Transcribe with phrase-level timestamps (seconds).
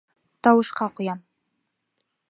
[0.47, 1.23] Тауышҡа ҡуям!..